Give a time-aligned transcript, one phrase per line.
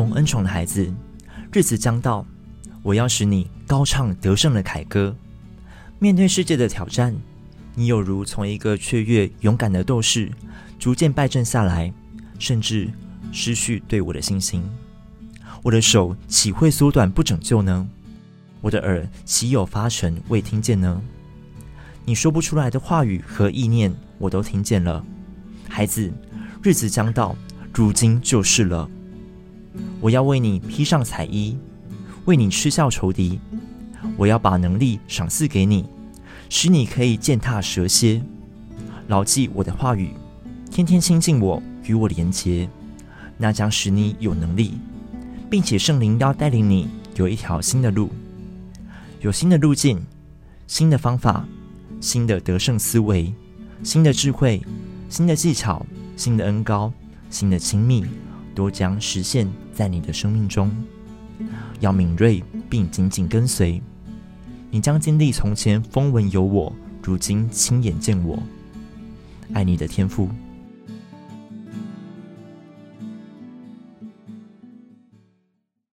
[0.00, 0.90] 蒙恩宠的孩子，
[1.52, 2.24] 日子将到，
[2.82, 5.14] 我要使你高唱得胜的凯歌。
[5.98, 7.14] 面对世界的挑战，
[7.74, 10.32] 你有如从一个雀跃勇敢的斗士，
[10.78, 11.92] 逐渐败阵下来，
[12.38, 12.90] 甚至
[13.30, 14.64] 失去对我的信心。
[15.62, 17.86] 我的手岂会缩短不拯救呢？
[18.62, 21.02] 我的耳岂有发沉未听见呢？
[22.06, 25.04] 你说不出来的话语和意念，我都听见了。
[25.68, 26.10] 孩子，
[26.62, 27.36] 日子将到，
[27.74, 28.90] 如今就是了。
[30.00, 31.56] 我要为你披上彩衣，
[32.24, 33.38] 为你嗤笑仇敌。
[34.16, 35.84] 我要把能力赏赐给你，
[36.48, 38.22] 使你可以践踏蛇蝎。
[39.08, 40.10] 牢记我的话语，
[40.70, 42.68] 天天亲近我，与我连结，
[43.36, 44.74] 那将使你有能力，
[45.50, 48.10] 并且圣灵要带领你有一条新的路，
[49.20, 50.00] 有新的路径，
[50.66, 51.46] 新的方法，
[52.00, 53.32] 新的得胜思维，
[53.82, 54.62] 新的智慧。
[55.10, 55.84] 新的技巧、
[56.16, 56.92] 新的恩膏、
[57.30, 58.04] 新的亲密，
[58.60, 60.70] 都将实现在你的生命中。
[61.78, 63.80] 要敏锐并紧紧跟随，
[64.70, 66.70] 你将经历从前风闻有我，
[67.02, 68.38] 如今亲眼见我。
[69.54, 70.28] 爱你的天赋。